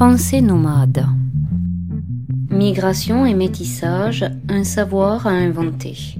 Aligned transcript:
Pensée 0.00 0.40
nomade. 0.40 1.04
Migration 2.48 3.26
et 3.26 3.34
métissage, 3.34 4.24
un 4.48 4.64
savoir 4.64 5.26
à 5.26 5.32
inventer. 5.32 6.16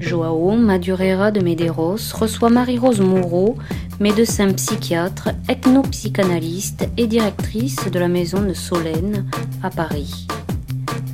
Joao 0.00 0.56
Madureira 0.56 1.30
de 1.30 1.38
Medeiros 1.38 2.12
reçoit 2.12 2.50
Marie-Rose 2.50 3.00
Moreau, 3.00 3.56
médecin 4.00 4.52
psychiatre, 4.54 5.28
ethnopsychanalyste 5.48 6.88
et 6.96 7.06
directrice 7.06 7.88
de 7.88 7.98
la 8.00 8.08
maison 8.08 8.42
de 8.42 8.54
Solène 8.54 9.24
à 9.62 9.70
Paris. 9.70 10.26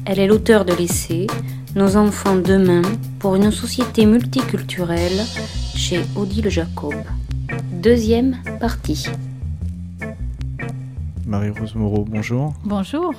Elle 0.06 0.18
est 0.18 0.28
l'auteur 0.28 0.64
de 0.64 0.72
l'essai 0.72 1.26
Nos 1.74 1.96
enfants 1.98 2.36
demain 2.36 2.80
pour 3.18 3.36
une 3.36 3.50
société 3.50 4.06
multiculturelle 4.06 5.20
chez 5.74 6.00
Odile 6.16 6.48
Jacob. 6.48 6.94
Deuxième 7.70 8.38
partie. 8.60 9.04
Marie-Rose 11.26 11.74
Moreau, 11.74 12.04
bonjour. 12.04 12.54
Bonjour. 12.64 13.12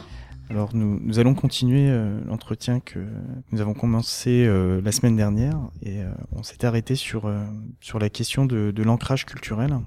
Alors 0.49 0.73
nous, 0.73 0.97
nous 1.01 1.19
allons 1.19 1.33
continuer 1.33 1.89
euh, 1.89 2.21
l'entretien 2.25 2.79
que 2.79 3.05
nous 3.51 3.59
avons 3.59 3.73
commencé 3.73 4.45
euh, 4.45 4.79
la 4.81 4.93
semaine 4.93 5.17
dernière 5.17 5.59
et 5.81 6.01
euh, 6.01 6.11
on 6.31 6.41
s'était 6.41 6.67
arrêté 6.67 6.95
sur, 6.95 7.29
sur 7.81 7.99
la 7.99 8.09
question 8.09 8.45
de, 8.45 8.71
de 8.71 8.83
l'ancrage 8.83 9.25
culturel 9.25 9.77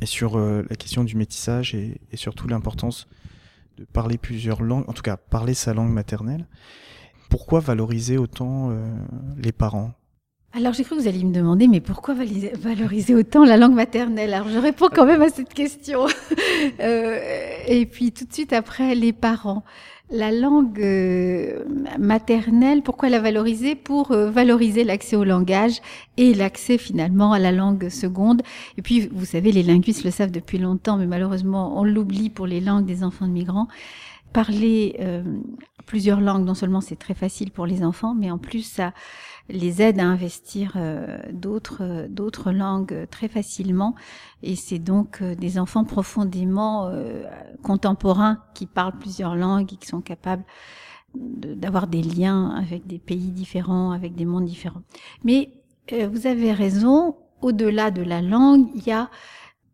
et 0.00 0.06
sur 0.06 0.38
la 0.38 0.76
question 0.76 1.02
du 1.02 1.16
métissage 1.16 1.74
et, 1.74 2.00
et 2.12 2.16
surtout 2.16 2.46
l'importance 2.46 3.08
de 3.78 3.84
parler 3.84 4.16
plusieurs 4.16 4.62
langues, 4.62 4.84
en 4.88 4.92
tout 4.92 5.02
cas 5.02 5.16
parler 5.16 5.54
sa 5.54 5.74
langue 5.74 5.90
maternelle. 5.90 6.46
Pourquoi 7.30 7.58
valoriser 7.58 8.16
autant 8.16 8.70
les 9.38 9.52
parents? 9.52 9.92
Alors 10.56 10.72
j'ai 10.72 10.84
cru 10.84 10.96
que 10.96 11.02
vous 11.02 11.08
alliez 11.08 11.22
me 11.22 11.34
demander, 11.34 11.68
mais 11.68 11.80
pourquoi 11.80 12.14
valoriser 12.14 13.14
autant 13.14 13.44
la 13.44 13.58
langue 13.58 13.74
maternelle? 13.74 14.32
Alors 14.32 14.48
je 14.48 14.58
réponds 14.58 14.88
quand 14.90 15.04
même 15.04 15.20
à 15.20 15.28
cette 15.28 15.52
question. 15.52 16.06
euh, 16.80 17.18
et 17.66 17.84
puis 17.84 18.10
tout 18.10 18.24
de 18.24 18.32
suite 18.32 18.54
après, 18.54 18.94
les 18.94 19.12
parents. 19.12 19.64
La 20.10 20.30
langue 20.30 20.80
euh, 20.80 21.64
maternelle, 21.98 22.82
pourquoi 22.82 23.10
la 23.10 23.18
valoriser? 23.18 23.74
Pour 23.74 24.12
euh, 24.12 24.30
valoriser 24.30 24.84
l'accès 24.84 25.16
au 25.16 25.24
langage 25.24 25.82
et 26.16 26.32
l'accès 26.32 26.78
finalement 26.78 27.32
à 27.32 27.38
la 27.38 27.52
langue 27.52 27.88
seconde. 27.88 28.42
Et 28.78 28.82
puis, 28.82 29.10
vous 29.12 29.24
savez, 29.24 29.52
les 29.52 29.64
linguistes 29.64 30.04
le 30.04 30.12
savent 30.12 30.30
depuis 30.30 30.58
longtemps, 30.58 30.96
mais 30.96 31.06
malheureusement, 31.06 31.78
on 31.78 31.84
l'oublie 31.84 32.30
pour 32.30 32.46
les 32.46 32.60
langues 32.60 32.86
des 32.86 33.02
enfants 33.02 33.26
de 33.26 33.32
migrants. 33.32 33.66
Parler 34.36 34.96
euh, 35.00 35.22
plusieurs 35.86 36.20
langues, 36.20 36.44
non 36.44 36.52
seulement 36.52 36.82
c'est 36.82 36.96
très 36.96 37.14
facile 37.14 37.50
pour 37.50 37.64
les 37.64 37.82
enfants, 37.82 38.14
mais 38.14 38.30
en 38.30 38.36
plus 38.36 38.60
ça 38.60 38.92
les 39.48 39.80
aide 39.80 39.98
à 39.98 40.04
investir 40.04 40.72
euh, 40.76 41.18
d'autres 41.32 41.82
euh, 41.82 42.52
langues 42.52 43.06
très 43.10 43.28
facilement 43.28 43.94
et 44.42 44.56
c'est 44.56 44.78
donc 44.78 45.22
euh, 45.22 45.34
des 45.34 45.58
enfants 45.58 45.84
profondément 45.84 46.92
contemporains 47.62 48.42
qui 48.52 48.66
parlent 48.66 48.98
plusieurs 48.98 49.36
langues 49.36 49.72
et 49.72 49.76
qui 49.76 49.86
sont 49.86 50.02
capables 50.02 50.44
d'avoir 51.14 51.86
des 51.86 52.02
liens 52.02 52.50
avec 52.50 52.86
des 52.86 52.98
pays 52.98 53.30
différents, 53.30 53.92
avec 53.92 54.14
des 54.14 54.26
mondes 54.26 54.44
différents. 54.44 54.82
Mais 55.24 55.50
vous 55.90 56.26
avez 56.26 56.52
raison, 56.52 57.16
au-delà 57.40 57.90
de 57.90 58.02
la 58.02 58.20
langue, 58.20 58.68
il 58.74 58.86
y 58.86 58.92
a 58.92 59.08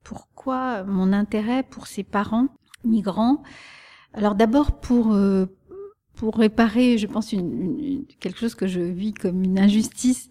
pourquoi 0.04 0.84
mon 0.84 1.12
intérêt 1.12 1.64
pour 1.64 1.88
ces 1.88 2.04
parents 2.04 2.46
migrants. 2.84 3.42
Alors 4.14 4.34
d'abord 4.34 4.80
pour 4.80 5.16
pour 6.14 6.36
réparer, 6.36 6.98
je 6.98 7.06
pense, 7.06 7.34
quelque 8.20 8.38
chose 8.38 8.54
que 8.54 8.66
je 8.66 8.80
vis 8.80 9.12
comme 9.12 9.42
une 9.42 9.58
injustice, 9.58 10.28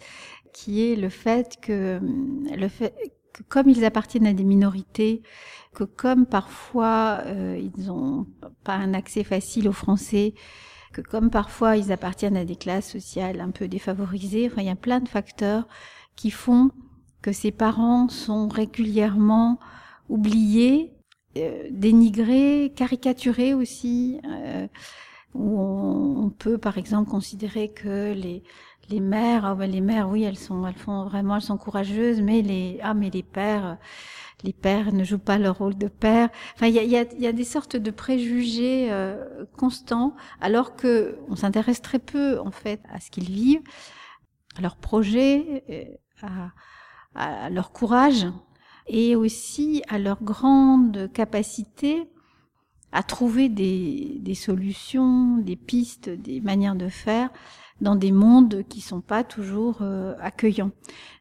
qui 0.53 0.81
est 0.83 0.95
le 0.95 1.09
fait 1.09 1.57
que, 1.61 1.99
le 2.55 2.67
fait 2.67 2.93
que 3.33 3.43
comme 3.43 3.69
ils 3.69 3.85
appartiennent 3.85 4.27
à 4.27 4.33
des 4.33 4.43
minorités, 4.43 5.21
que 5.73 5.83
comme 5.83 6.25
parfois 6.25 7.21
euh, 7.25 7.59
ils 7.59 7.85
n'ont 7.85 8.27
pas 8.63 8.75
un 8.75 8.93
accès 8.93 9.23
facile 9.23 9.67
au 9.69 9.71
français, 9.71 10.33
que 10.93 11.01
comme 11.01 11.29
parfois 11.29 11.77
ils 11.77 11.91
appartiennent 11.91 12.37
à 12.37 12.45
des 12.45 12.57
classes 12.57 12.89
sociales 12.89 13.39
un 13.39 13.51
peu 13.51 13.67
défavorisées, 13.67 14.47
enfin 14.51 14.61
il 14.61 14.67
y 14.67 14.71
a 14.71 14.75
plein 14.75 14.99
de 14.99 15.07
facteurs 15.07 15.67
qui 16.15 16.31
font 16.31 16.71
que 17.21 17.31
ces 17.31 17.51
parents 17.51 18.09
sont 18.09 18.49
régulièrement 18.49 19.59
oubliés, 20.09 20.93
euh, 21.37 21.67
dénigrés, 21.71 22.73
caricaturés 22.75 23.53
aussi. 23.53 24.19
Euh, 24.25 24.67
où 25.33 25.61
on, 25.61 26.29
peut 26.29 26.57
par 26.57 26.77
exemple 26.77 27.09
considérer 27.09 27.69
que 27.69 28.11
les 28.11 28.43
les 28.91 28.99
mères, 28.99 29.45
ah 29.45 29.55
ben 29.55 29.69
les 29.69 29.81
mères, 29.81 30.09
oui, 30.09 30.23
elles 30.23 30.37
sont, 30.37 30.67
elles 30.67 30.75
font 30.75 31.05
vraiment, 31.05 31.35
elles 31.35 31.41
sont 31.41 31.57
courageuses, 31.57 32.21
mais 32.21 32.41
les, 32.41 32.79
ah, 32.83 32.93
mais 32.93 33.09
les 33.09 33.23
pères, 33.23 33.77
les 34.43 34.53
pères 34.53 34.93
ne 34.93 35.03
jouent 35.03 35.19
pas 35.19 35.37
leur 35.37 35.57
rôle 35.59 35.77
de 35.77 35.87
père. 35.87 36.29
Enfin, 36.55 36.67
il 36.67 36.75
y 36.75 36.79
a, 36.79 36.83
y, 36.83 36.97
a, 36.97 37.05
y 37.17 37.27
a, 37.27 37.31
des 37.31 37.43
sortes 37.43 37.75
de 37.75 37.91
préjugés 37.91 38.91
euh, 38.91 39.45
constants, 39.57 40.15
alors 40.41 40.75
que 40.75 41.17
on 41.29 41.35
s'intéresse 41.35 41.81
très 41.81 41.99
peu 41.99 42.39
en 42.39 42.51
fait 42.51 42.81
à 42.91 42.99
ce 42.99 43.09
qu'ils 43.11 43.31
vivent, 43.31 43.63
à 44.57 44.61
leurs 44.61 44.77
projets, 44.77 45.63
euh, 45.69 45.85
à, 47.15 47.45
à 47.45 47.49
leur 47.49 47.71
courage, 47.71 48.27
et 48.87 49.15
aussi 49.15 49.83
à 49.87 49.99
leur 49.99 50.23
grande 50.23 51.09
capacité 51.13 52.07
à 52.91 53.03
trouver 53.03 53.49
des, 53.49 54.35
solutions, 54.35 55.37
des 55.37 55.55
pistes, 55.55 56.09
des 56.09 56.41
manières 56.41 56.75
de 56.75 56.89
faire 56.89 57.29
dans 57.79 57.95
des 57.95 58.11
mondes 58.11 58.63
qui 58.69 58.81
sont 58.81 59.01
pas 59.01 59.23
toujours 59.23 59.79
euh, 59.81 60.13
accueillants. 60.21 60.71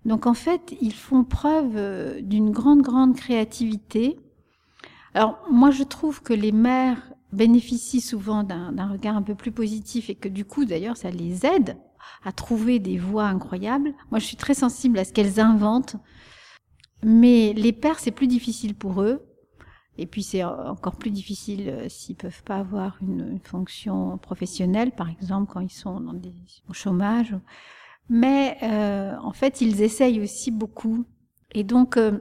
Donc 0.04 0.26
en 0.26 0.34
fait, 0.34 0.74
ils 0.82 0.92
font 0.92 1.24
preuve 1.24 1.72
euh, 1.76 2.20
d'une 2.20 2.50
grande 2.50 2.82
grande 2.82 3.16
créativité. 3.16 4.18
Alors 5.14 5.38
moi 5.50 5.70
je 5.70 5.82
trouve 5.84 6.22
que 6.22 6.34
les 6.34 6.52
mères 6.52 7.12
bénéficient 7.32 8.00
souvent 8.02 8.42
d'un 8.42 8.88
regard 8.88 9.16
un 9.16 9.22
peu 9.22 9.34
plus 9.34 9.52
positif 9.52 10.10
et 10.10 10.14
que 10.16 10.28
du 10.28 10.44
coup 10.44 10.64
d'ailleurs 10.64 10.96
ça 10.96 11.10
les 11.10 11.46
aide 11.46 11.76
à 12.24 12.32
trouver 12.32 12.78
des 12.78 12.98
voies 12.98 13.24
incroyables. 13.24 13.94
Moi 14.10 14.18
je 14.18 14.26
suis 14.26 14.36
très 14.36 14.54
sensible 14.54 14.98
à 14.98 15.04
ce 15.04 15.12
qu'elles 15.12 15.40
inventent. 15.40 15.96
Mais 17.02 17.52
les 17.54 17.72
pères, 17.72 17.98
c'est 17.98 18.10
plus 18.10 18.26
difficile 18.26 18.74
pour 18.74 19.02
eux 19.02 19.24
et 20.00 20.06
puis 20.06 20.22
c'est 20.22 20.42
encore 20.42 20.96
plus 20.96 21.10
difficile 21.10 21.68
euh, 21.68 21.88
s'ils 21.90 22.16
peuvent 22.16 22.42
pas 22.44 22.56
avoir 22.56 22.96
une, 23.02 23.38
fonction 23.44 24.16
professionnelle, 24.16 24.92
par 24.92 25.10
exemple 25.10 25.52
quand 25.52 25.60
ils 25.60 25.68
sont 25.70 26.00
dans 26.00 26.14
des, 26.14 26.32
au 26.68 26.72
chômage. 26.72 27.36
Mais 28.08 28.56
euh, 28.62 29.14
en 29.22 29.32
fait, 29.32 29.60
ils 29.60 29.82
essayent 29.82 30.20
aussi 30.20 30.50
beaucoup. 30.50 31.04
Et 31.52 31.64
donc, 31.64 31.96
euh, 31.96 32.18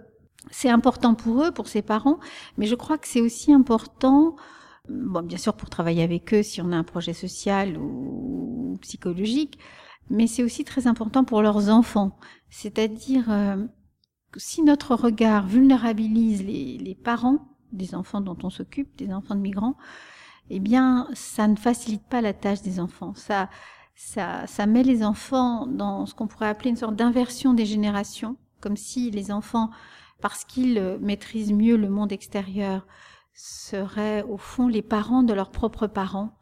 c'est 0.51 0.69
important 0.69 1.15
pour 1.15 1.43
eux, 1.43 1.51
pour 1.51 1.67
ses 1.67 1.81
parents, 1.81 2.19
mais 2.57 2.65
je 2.65 2.75
crois 2.75 2.97
que 2.97 3.07
c'est 3.07 3.21
aussi 3.21 3.53
important, 3.53 4.35
bon, 4.89 5.21
bien 5.21 5.37
sûr 5.37 5.53
pour 5.55 5.69
travailler 5.69 6.03
avec 6.03 6.33
eux 6.33 6.43
si 6.43 6.61
on 6.61 6.71
a 6.71 6.75
un 6.75 6.83
projet 6.83 7.13
social 7.13 7.77
ou, 7.77 8.77
psychologique, 8.81 9.57
mais 10.09 10.27
c'est 10.27 10.43
aussi 10.43 10.63
très 10.63 10.87
important 10.87 11.23
pour 11.23 11.41
leurs 11.41 11.69
enfants. 11.69 12.17
C'est-à-dire, 12.49 13.31
euh, 13.31 13.65
si 14.37 14.63
notre 14.63 14.95
regard 14.95 15.47
vulnérabilise 15.47 16.43
les, 16.43 16.95
parents, 16.95 17.47
des 17.71 17.95
enfants 17.95 18.21
dont 18.21 18.37
on 18.43 18.49
s'occupe, 18.49 18.95
des 18.97 19.13
enfants 19.13 19.35
de 19.35 19.41
migrants, 19.41 19.75
eh 20.49 20.59
bien, 20.59 21.07
ça 21.13 21.47
ne 21.47 21.55
facilite 21.55 22.03
pas 22.03 22.21
la 22.21 22.33
tâche 22.33 22.61
des 22.61 22.79
enfants. 22.79 23.13
Ça, 23.15 23.49
ça, 23.95 24.47
ça 24.47 24.65
met 24.65 24.83
les 24.83 25.03
enfants 25.03 25.67
dans 25.67 26.05
ce 26.05 26.13
qu'on 26.15 26.27
pourrait 26.27 26.47
appeler 26.47 26.71
une 26.71 26.75
sorte 26.75 26.95
d'inversion 26.95 27.53
des 27.53 27.65
générations, 27.65 28.37
comme 28.59 28.77
si 28.77 29.11
les 29.11 29.31
enfants, 29.31 29.69
parce 30.21 30.43
qu'ils 30.43 30.97
maîtrisent 31.01 31.53
mieux 31.53 31.77
le 31.77 31.89
monde 31.89 32.11
extérieur, 32.11 32.87
seraient 33.33 34.23
au 34.23 34.37
fond 34.37 34.67
les 34.67 34.81
parents 34.81 35.23
de 35.23 35.33
leurs 35.33 35.51
propres 35.51 35.87
parents, 35.87 36.37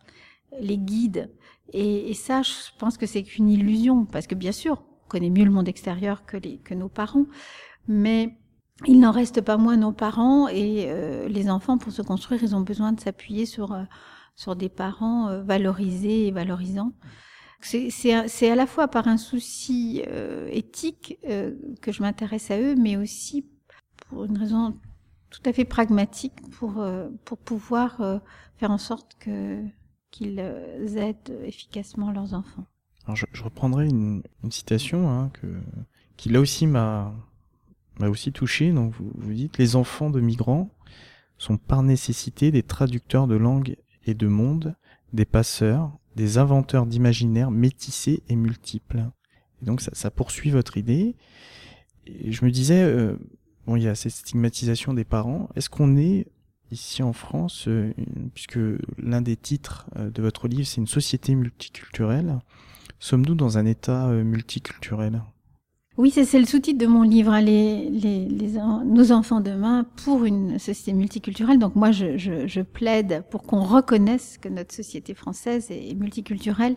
les 0.59 0.77
guides. 0.77 1.31
Et, 1.73 2.09
et 2.09 2.13
ça, 2.13 2.41
je 2.41 2.51
pense 2.79 2.97
que 2.97 3.05
c'est 3.05 3.23
qu'une 3.23 3.49
illusion, 3.49 4.05
parce 4.05 4.25
que 4.25 4.35
bien 4.35 4.51
sûr, 4.51 4.83
on 5.05 5.09
connaît 5.09 5.29
mieux 5.29 5.45
le 5.45 5.51
monde 5.51 5.67
extérieur 5.67 6.25
que, 6.25 6.37
les, 6.37 6.57
que 6.59 6.73
nos 6.73 6.89
parents, 6.89 7.25
mais 7.87 8.37
il 8.85 8.99
n'en 8.99 9.11
reste 9.11 9.41
pas 9.41 9.57
moins 9.57 9.77
nos 9.77 9.91
parents 9.91 10.47
et 10.47 10.85
euh, 10.87 11.27
les 11.27 11.49
enfants, 11.49 11.77
pour 11.77 11.91
se 11.91 12.01
construire, 12.01 12.43
ils 12.43 12.55
ont 12.55 12.61
besoin 12.61 12.91
de 12.91 12.99
s'appuyer 12.99 13.45
sur, 13.45 13.72
euh, 13.72 13.84
sur 14.35 14.55
des 14.55 14.69
parents 14.69 15.29
euh, 15.29 15.41
valorisés 15.41 16.28
et 16.28 16.31
valorisants. 16.31 16.93
C'est 17.61 18.51
à 18.51 18.55
la 18.55 18.67
fois 18.67 18.87
par 18.87 19.07
un 19.07 19.17
souci 19.17 20.03
éthique 20.51 21.17
que 21.81 21.91
je 21.91 22.03
m'intéresse 22.03 22.51
à 22.51 22.61
eux, 22.61 22.75
mais 22.75 22.97
aussi 22.97 23.47
pour 23.97 24.25
une 24.25 24.37
raison 24.37 24.79
tout 25.31 25.41
à 25.43 25.51
fait 25.51 25.66
pragmatique 25.66 26.35
pour, 26.51 26.85
pour 27.25 27.40
pouvoir 27.40 28.22
faire 28.57 28.69
en 28.69 28.78
sorte 28.78 29.17
que 29.19 29.63
qu'ils 30.11 30.37
aident 30.40 31.40
efficacement 31.45 32.11
leurs 32.11 32.35
enfants. 32.35 32.67
Alors 33.05 33.16
je, 33.16 33.43
reprendrai 33.43 33.87
une, 33.87 34.22
une 34.43 34.51
citation 34.51 35.09
hein, 35.09 35.31
que, 35.33 35.47
qui 36.16 36.29
là 36.29 36.40
aussi 36.40 36.67
m'a 36.67 37.11
m'a 37.99 38.09
aussi 38.09 38.32
touché. 38.32 38.72
Donc 38.72 38.94
vous, 38.94 39.11
vous 39.16 39.34
dites 39.34 39.58
les 39.58 39.76
enfants 39.76 40.09
de 40.09 40.20
migrants 40.20 40.70
sont 41.38 41.58
par 41.58 41.84
nécessité 41.84 42.52
des 42.52 42.64
traducteurs 42.64 43.28
de 43.28 43.35
langue 43.35 43.76
et 44.05 44.14
de 44.14 44.28
monde, 44.28 44.76
des 45.14 45.26
passeurs, 45.26 45.91
des 46.16 46.38
inventeurs 46.38 46.85
d'imaginaires 46.85 47.52
métissés 47.52 48.23
et 48.29 48.35
multiples. 48.35 49.05
Et 49.61 49.66
donc 49.66 49.82
ça, 49.82 49.91
ça, 49.94 50.11
poursuit 50.11 50.49
votre 50.49 50.78
idée. 50.78 51.16
Et 52.05 52.32
je 52.32 52.46
me 52.46 52.52
disais, 52.52 52.84
euh, 52.84 53.17
bon, 53.66 53.76
il 53.76 53.84
y 53.84 53.88
a 53.88 53.96
cette 53.96 54.14
stigmatisation 54.14 54.93
des 54.93 55.03
parents. 55.03 55.50
Est-ce 55.55 55.70
qu'on 55.70 55.97
est 55.97 56.28
ici 56.72 57.03
en 57.03 57.14
France, 57.14 57.70
puisque 58.34 58.59
l'un 58.97 59.22
des 59.22 59.38
titres 59.38 59.88
de 59.96 60.22
votre 60.22 60.50
livre, 60.50 60.67
c'est 60.67 60.82
une 60.82 60.88
société 60.88 61.34
multiculturelle. 61.34 62.40
Sommes-nous 63.00 63.35
dans 63.35 63.58
un 63.58 63.66
État 63.66 64.08
multiculturel? 64.08 65.22
Oui, 65.97 66.11
c'est 66.11 66.38
le 66.38 66.46
sous-titre 66.46 66.78
de 66.78 66.85
mon 66.85 67.02
livre, 67.02 67.32
hein, 67.32 67.41
les, 67.41 67.90
les, 67.90 68.52
Nos 68.85 69.11
enfants 69.11 69.41
demain 69.41 69.84
pour 70.03 70.26
une 70.26 70.59
société 70.59 70.94
multiculturelle. 70.94 71.58
Donc 71.58 71.76
moi, 71.76 71.90
je, 71.90 72.61
plaide 72.61 73.23
pour 73.32 73.41
qu'on 73.41 73.64
reconnaisse 73.64 74.38
que 74.38 74.47
notre 74.47 74.76
société 74.76 75.16
française 75.16 75.72
est 75.72 75.96
multiculturelle. 75.96 76.76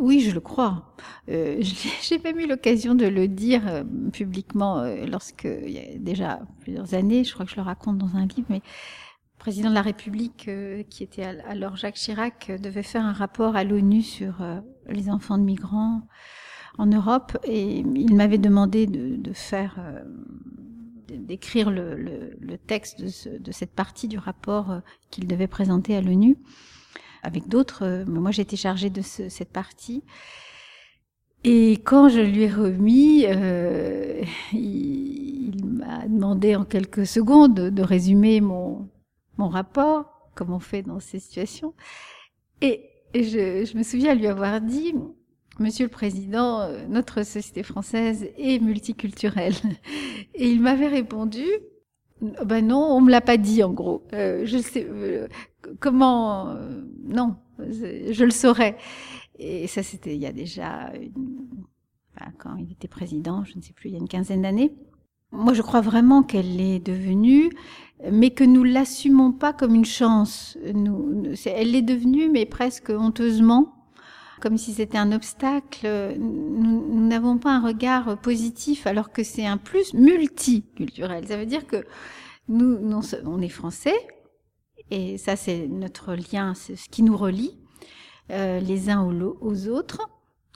Oui, 0.00 0.20
je 0.20 0.30
le 0.30 0.40
crois. 0.40 0.94
Euh, 1.28 1.60
J'ai 2.02 2.18
même 2.20 2.38
eu 2.38 2.46
l'occasion 2.46 2.94
de 2.94 3.06
le 3.06 3.26
dire 3.26 3.66
euh, 3.66 3.82
publiquement 4.12 4.78
euh, 4.78 5.04
lorsque, 5.06 5.48
il 5.66 5.72
y 5.72 5.78
a 5.78 5.98
déjà 5.98 6.38
plusieurs 6.60 6.94
années, 6.94 7.24
je 7.24 7.34
crois 7.34 7.44
que 7.44 7.50
je 7.50 7.56
le 7.56 7.62
raconte 7.62 7.98
dans 7.98 8.14
un 8.14 8.26
livre, 8.26 8.46
mais 8.50 8.62
le 8.62 9.38
président 9.38 9.70
de 9.70 9.74
la 9.74 9.82
République, 9.82 10.46
euh, 10.46 10.84
qui 10.84 11.02
était 11.02 11.24
alors 11.24 11.74
Jacques 11.74 11.96
Chirac, 11.96 12.52
devait 12.62 12.84
faire 12.84 13.04
un 13.04 13.12
rapport 13.12 13.56
à 13.56 13.64
l'ONU 13.64 14.02
sur 14.02 14.36
les 14.88 15.10
enfants 15.10 15.38
de 15.38 15.42
migrants 15.44 16.02
en 16.78 16.86
Europe 16.86 17.36
et 17.44 17.78
il 17.80 18.14
m'avait 18.14 18.38
demandé 18.38 18.86
de, 18.86 19.16
de 19.16 19.32
faire 19.32 19.76
euh, 19.78 20.02
d'écrire 21.08 21.70
le, 21.70 21.94
le, 21.96 22.36
le, 22.40 22.58
texte 22.58 23.00
de, 23.00 23.08
ce, 23.08 23.28
de, 23.28 23.52
cette 23.52 23.72
partie 23.72 24.08
du 24.08 24.18
rapport 24.18 24.70
euh, 24.70 24.80
qu'il 25.10 25.26
devait 25.26 25.46
présenter 25.46 25.96
à 25.96 26.00
l'ONU 26.00 26.36
avec 27.22 27.48
d'autres. 27.48 27.84
Euh, 27.84 28.04
mais 28.06 28.20
moi, 28.20 28.30
j'étais 28.30 28.56
chargée 28.56 28.90
de 28.90 29.02
ce, 29.02 29.28
cette 29.28 29.50
partie. 29.52 30.02
Et 31.44 31.72
quand 31.84 32.08
je 32.08 32.20
lui 32.20 32.42
ai 32.42 32.50
remis, 32.50 33.24
euh, 33.26 34.22
il, 34.52 35.54
il 35.54 35.64
m'a 35.64 36.06
demandé 36.06 36.56
en 36.56 36.64
quelques 36.64 37.06
secondes 37.06 37.54
de, 37.54 37.70
de 37.70 37.82
résumer 37.82 38.40
mon, 38.40 38.88
mon 39.36 39.48
rapport, 39.48 40.30
comme 40.34 40.52
on 40.52 40.58
fait 40.58 40.82
dans 40.82 41.00
ces 41.00 41.18
situations. 41.18 41.74
Et, 42.60 42.84
je, 43.14 43.64
je 43.64 43.76
me 43.76 43.82
souviens 43.82 44.14
lui 44.14 44.26
avoir 44.26 44.60
dit, 44.60 44.94
Monsieur 45.58 45.86
le 45.86 45.90
Président, 45.90 46.60
euh, 46.60 46.86
notre 46.88 47.24
société 47.24 47.62
française 47.62 48.28
est 48.38 48.60
multiculturelle. 48.60 49.54
Et 50.34 50.50
il 50.50 50.60
m'avait 50.60 50.88
répondu, 50.88 51.44
ben 52.20 52.66
non, 52.66 52.80
on 52.80 53.00
me 53.00 53.10
l'a 53.10 53.20
pas 53.20 53.36
dit 53.36 53.62
en 53.62 53.72
gros. 53.72 54.04
Euh, 54.12 54.42
je 54.44 54.58
sais 54.58 54.86
euh, 54.88 55.28
comment, 55.80 56.48
euh, 56.48 56.82
non, 57.04 57.36
je, 57.58 58.24
le 58.24 58.30
saurais. 58.30 58.76
Et 59.38 59.66
ça, 59.66 59.82
c'était 59.82 60.14
il 60.14 60.20
y 60.20 60.26
a 60.26 60.32
déjà, 60.32 60.92
une, 60.94 61.46
enfin, 62.16 62.30
quand 62.38 62.56
il 62.56 62.72
était 62.72 62.88
président, 62.88 63.44
je 63.44 63.56
ne 63.56 63.62
sais 63.62 63.72
plus, 63.72 63.90
il 63.90 63.92
y 63.92 63.96
a 63.96 64.00
une 64.00 64.08
quinzaine 64.08 64.42
d'années. 64.42 64.74
Moi, 65.30 65.52
je 65.52 65.62
crois 65.62 65.82
vraiment 65.82 66.22
qu'elle 66.22 66.60
est 66.60 66.80
devenue, 66.80 67.50
mais 68.10 68.30
que 68.30 68.44
nous 68.44 68.64
l'assumons 68.64 69.30
pas 69.30 69.52
comme 69.52 69.74
une 69.74 69.84
chance. 69.84 70.56
Elle 70.64 71.72
l'est 71.72 71.82
devenue, 71.82 72.30
mais 72.30 72.46
presque 72.46 72.90
honteusement 72.90 73.74
comme 74.40 74.56
si 74.56 74.72
c'était 74.72 74.98
un 74.98 75.12
obstacle. 75.12 76.16
Nous 76.18 77.06
n'avons 77.06 77.38
pas 77.38 77.52
un 77.52 77.60
regard 77.60 78.18
positif 78.20 78.86
alors 78.86 79.12
que 79.12 79.22
c'est 79.22 79.46
un 79.46 79.56
plus 79.56 79.94
multiculturel. 79.94 81.26
Ça 81.26 81.36
veut 81.36 81.46
dire 81.46 81.66
que 81.66 81.84
nous, 82.48 82.78
on 83.24 83.40
est 83.40 83.48
français 83.48 83.96
et 84.90 85.18
ça 85.18 85.36
c'est 85.36 85.66
notre 85.68 86.14
lien, 86.14 86.54
c'est 86.54 86.76
ce 86.76 86.88
qui 86.88 87.02
nous 87.02 87.16
relie 87.16 87.58
euh, 88.30 88.60
les 88.60 88.90
uns 88.90 89.02
aux, 89.04 89.68
autres. 89.68 90.08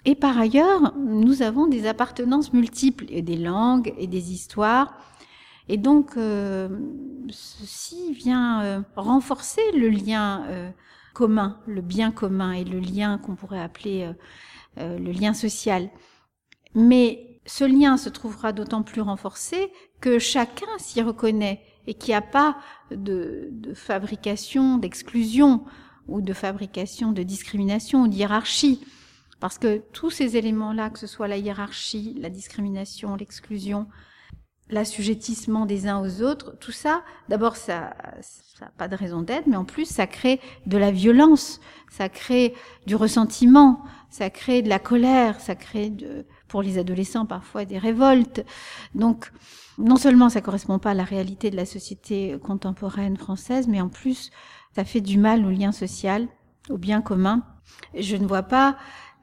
Et 0.05 0.15
par 0.15 0.39
ailleurs, 0.39 0.95
nous 0.97 1.43
avons 1.43 1.67
des 1.67 1.87
appartenances 1.87 2.53
multiples 2.53 3.07
et 3.09 3.23
des 3.23 3.37
langues 3.37 3.95
et 3.99 4.07
des 4.07 4.33
histoires. 4.33 4.95
Et 5.69 5.77
donc, 5.77 6.17
euh, 6.17 6.69
ceci 7.31 8.13
vient 8.13 8.63
euh, 8.63 8.81
renforcer 8.97 9.63
le 9.75 9.89
lien 9.89 10.73
commun, 11.13 11.59
le 11.67 11.81
bien 11.81 12.11
commun 12.11 12.53
et 12.53 12.65
le 12.65 12.79
lien 12.79 13.19
qu'on 13.19 13.35
pourrait 13.35 13.61
appeler 13.61 14.05
euh, 14.05 14.13
euh, 14.79 14.99
le 14.99 15.13
lien 15.13 15.35
social. 15.35 15.91
Mais 16.75 17.41
ce 17.47 17.65
lien 17.65 17.97
se 17.97 18.09
trouvera 18.09 18.53
d'autant 18.53 18.83
plus 18.83 19.01
renforcé 19.01 19.71
que 20.01 20.19
chacun 20.19 20.79
s'y 20.79 21.03
reconnaît 21.03 21.63
et 21.87 21.95
qu'il 21.95 22.13
n'y 22.13 22.17
a 22.17 22.23
pas 22.23 22.57
de, 22.91 23.49
de 23.51 23.75
fabrication 23.75 24.79
d'exclusion 24.79 25.65
ou 26.09 26.21
de 26.21 26.33
fabrication 26.33 27.13
de 27.13 27.23
discrimination 27.23 28.03
ou 28.03 28.09
de 28.09 28.15
hiérarchie. 28.15 28.81
Parce 29.41 29.59
que 29.59 29.83
tous 29.93 30.11
ces 30.11 30.37
éléments-là, 30.37 30.91
que 30.91 31.01
ce 31.01 31.09
soit 31.09 31.27
la 31.27 31.37
hiérarchie, 31.37 32.17
la 32.21 32.31
discrimination, 32.31 33.17
l'exclusion, 33.17 33.89
l'assujettissement 34.69 35.67
des 35.67 35.87
uns 35.87 36.01
aux 36.01 36.23
autres, 36.23 36.57
tout 36.59 36.73
ça, 36.73 37.03
d'abord, 37.29 37.57
ça 37.57 37.95
n'a 38.61 38.71
pas 38.79 38.89
de 38.89 38.97
raison 38.97 39.23
d'être, 39.23 39.47
mais 39.47 39.57
en 39.57 39.65
plus, 39.65 39.87
ça 39.87 40.07
crée 40.07 40.41
de 40.67 40.79
la 40.79 40.91
violence, 40.91 41.61
ça 41.91 42.09
crée 42.09 42.55
du 42.87 42.95
ressentiment, 42.95 43.83
ça 44.11 44.31
crée 44.31 44.63
de 44.63 44.69
la 44.69 44.79
colère, 44.79 45.41
ça 45.41 45.55
crée, 45.55 45.91
de, 45.91 46.27
pour 46.49 46.63
les 46.63 46.79
adolescents, 46.79 47.27
parfois 47.27 47.65
des 47.65 47.79
révoltes. 47.79 48.45
Donc, 48.95 49.31
non 49.79 49.97
seulement 49.97 50.29
ça 50.29 50.41
correspond 50.41 50.79
pas 50.79 50.91
à 50.91 50.95
la 50.95 51.05
réalité 51.05 51.51
de 51.51 51.57
la 51.57 51.67
société 51.67 52.39
contemporaine 52.43 53.17
française, 53.17 53.69
mais 53.69 53.81
en 53.81 53.89
plus, 53.89 54.31
ça 54.75 54.85
fait 54.85 55.01
du 55.01 55.19
mal 55.19 55.45
au 55.45 55.51
lien 55.51 55.73
social, 55.73 56.29
au 56.71 56.79
bien 56.79 57.03
commun. 57.03 57.43
Je 57.95 58.17
ne 58.17 58.27
vois 58.27 58.43
pas 58.43 58.77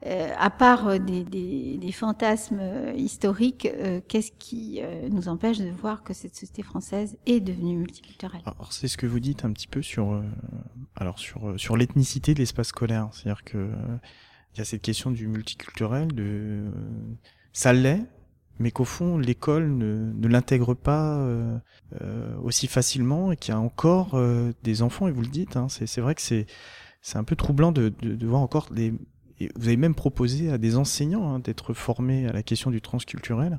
euh, 0.06 0.32
à 0.38 0.48
part 0.48 0.88
euh, 0.88 0.98
des, 0.98 1.92
fantasmes 1.92 2.58
euh, 2.60 2.92
historiques, 2.96 3.68
qu'est-ce 4.08 4.32
qui 4.38 4.80
nous 5.10 5.28
empêche 5.28 5.58
de 5.58 5.68
voir 5.70 6.02
que 6.02 6.14
cette 6.14 6.34
société 6.34 6.62
française 6.62 7.18
est 7.26 7.40
devenue 7.40 7.76
multiculturelle? 7.76 8.40
Alors 8.46 8.72
c'est 8.72 8.88
ce 8.88 8.96
que 8.96 9.06
vous 9.06 9.20
dites 9.20 9.44
un 9.44 9.52
petit 9.52 9.66
peu 9.66 9.82
sur, 9.82 10.22
alors 10.96 11.18
sur 11.18 11.58
sur 11.58 11.76
l'ethnicité 11.76 12.32
de 12.32 12.38
l'espace 12.38 12.68
scolaire, 12.68 13.08
c'est-à-dire 13.12 13.44
que 13.44 13.70
il 14.54 14.58
y 14.58 14.60
a 14.60 14.64
cette 14.64 14.82
question 14.82 15.10
du 15.10 15.28
multiculturel, 15.28 16.12
de 16.14 16.70
ça 17.52 17.72
l'est, 17.72 18.06
mais 18.58 18.70
qu'au 18.70 18.84
fond 18.84 19.18
l'école 19.18 19.76
ne, 19.76 20.28
l'intègre 20.28 20.74
pas 20.74 21.26
aussi 22.42 22.68
facilement 22.68 23.32
et 23.32 23.36
qu'il 23.36 23.52
y 23.52 23.56
a 23.56 23.60
encore 23.60 24.18
des 24.62 24.82
enfants 24.82 25.08
et 25.08 25.12
vous 25.12 25.22
le 25.22 25.28
dites, 25.28 25.56
hein, 25.56 25.68
c'est 25.68 26.00
vrai 26.00 26.14
que 26.14 26.22
c'est 26.22 26.46
c'est 27.02 27.16
un 27.16 27.24
peu 27.24 27.34
troublant 27.34 27.72
de, 27.72 27.88
de, 28.02 28.14
de 28.14 28.26
voir 28.26 28.42
encore 28.42 28.70
des 28.70 28.92
vous 29.56 29.66
avez 29.68 29.76
même 29.76 29.94
proposé 29.94 30.50
à 30.50 30.58
des 30.58 30.76
enseignants 30.76 31.28
hein, 31.28 31.38
d'être 31.38 31.72
formés 31.74 32.26
à 32.26 32.32
la 32.32 32.42
question 32.42 32.70
du 32.70 32.80
transculturel, 32.80 33.58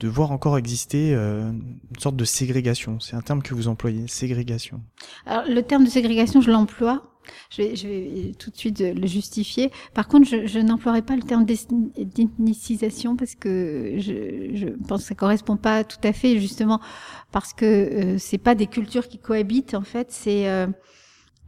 de 0.00 0.08
voir 0.08 0.32
encore 0.32 0.58
exister 0.58 1.14
euh, 1.14 1.50
une 1.50 2.00
sorte 2.00 2.16
de 2.16 2.24
ségrégation. 2.24 3.00
C'est 3.00 3.16
un 3.16 3.20
terme 3.20 3.42
que 3.42 3.54
vous 3.54 3.68
employez, 3.68 4.08
ségrégation. 4.08 4.82
Alors 5.26 5.44
le 5.46 5.62
terme 5.62 5.84
de 5.84 5.90
ségrégation, 5.90 6.40
je 6.40 6.50
l'emploie. 6.50 7.06
Je 7.50 7.62
vais, 7.62 7.74
vais, 7.74 8.32
tout 8.38 8.50
de 8.50 8.56
suite 8.56 8.80
le 8.80 9.06
justifier. 9.06 9.70
Par 9.94 10.08
contre, 10.08 10.26
je, 10.26 10.46
je 10.46 10.58
n'emploierai 10.58 11.02
pas 11.02 11.16
le 11.16 11.22
terme 11.22 11.44
d'ethnicisation 11.44 13.14
parce 13.14 13.34
que 13.34 13.94
je, 13.98 14.74
pense 14.88 15.02
que 15.02 15.08
ça 15.08 15.14
correspond 15.14 15.56
pas 15.56 15.84
tout 15.84 16.00
à 16.02 16.12
fait, 16.12 16.38
justement 16.38 16.80
parce 17.30 17.52
que 17.52 17.64
euh, 17.66 18.18
c'est 18.18 18.38
pas 18.38 18.54
des 18.54 18.66
cultures 18.66 19.06
qui 19.06 19.18
cohabitent. 19.18 19.74
En 19.74 19.82
fait, 19.82 20.08
c'est 20.10 20.48
euh, 20.48 20.66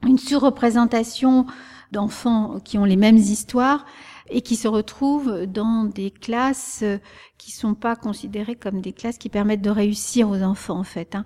une 0.06 0.18
surreprésentation 0.18 1.46
d'enfants 1.92 2.58
qui 2.64 2.78
ont 2.78 2.84
les 2.84 2.96
mêmes 2.96 3.18
histoires 3.18 3.84
et 4.30 4.40
qui 4.40 4.56
se 4.56 4.66
retrouvent 4.66 5.46
dans 5.46 5.84
des 5.84 6.10
classes 6.10 6.80
euh, 6.82 6.98
qui 7.38 7.52
sont 7.52 7.74
pas 7.74 7.96
considérées 7.96 8.56
comme 8.56 8.80
des 8.80 8.92
classes 8.92 9.18
qui 9.18 9.28
permettent 9.28 9.62
de 9.62 9.70
réussir 9.70 10.28
aux 10.28 10.42
enfants 10.42 10.78
en 10.78 10.84
fait. 10.84 11.14
Hein. 11.14 11.24